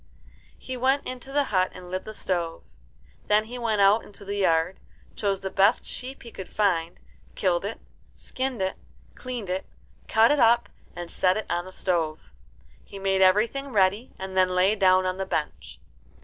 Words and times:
He 0.57 0.75
went 0.75 1.05
into 1.05 1.31
the 1.31 1.43
hut 1.53 1.69
and 1.75 1.91
lit 1.91 2.05
the 2.05 2.13
stove. 2.15 2.63
Then 3.27 3.45
he 3.45 3.59
went 3.59 3.81
out 3.81 4.03
into 4.03 4.25
the 4.25 4.35
yard, 4.37 4.79
chose 5.15 5.41
the 5.41 5.51
best 5.51 5.85
sheep 5.85 6.23
he 6.23 6.31
could 6.31 6.49
find, 6.49 6.99
killed 7.35 7.65
it, 7.65 7.79
skinned 8.15 8.63
it, 8.63 8.77
cleaned 9.13 9.51
it, 9.51 9.67
cut 10.07 10.31
it 10.31 10.39
up, 10.39 10.69
and 10.95 11.11
set 11.11 11.37
it 11.37 11.45
on 11.51 11.65
the 11.65 11.71
stove. 11.71 12.19
He 12.83 12.97
made 12.97 13.21
everything 13.21 13.67
ready, 13.71 14.09
and 14.17 14.35
then 14.35 14.55
lay 14.55 14.73
down 14.73 15.05
on 15.05 15.17
the 15.17 15.25
bench. 15.27 15.79